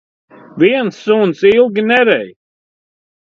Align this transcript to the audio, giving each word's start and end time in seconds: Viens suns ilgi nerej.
Viens 0.61 0.95
suns 1.03 1.39
ilgi 1.51 1.83
nerej. 1.89 2.27